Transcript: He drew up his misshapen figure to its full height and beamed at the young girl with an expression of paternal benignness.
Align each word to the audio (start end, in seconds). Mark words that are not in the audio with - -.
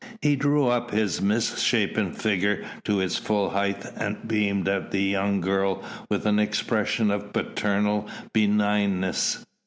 He 0.19 0.35
drew 0.35 0.65
up 0.65 0.89
his 0.89 1.21
misshapen 1.21 2.13
figure 2.13 2.65
to 2.85 2.99
its 2.99 3.17
full 3.19 3.51
height 3.51 3.85
and 3.95 4.27
beamed 4.27 4.67
at 4.67 4.89
the 4.89 5.03
young 5.03 5.41
girl 5.41 5.83
with 6.09 6.25
an 6.25 6.39
expression 6.39 7.11
of 7.11 7.31
paternal 7.31 8.09
benignness. 8.33 9.45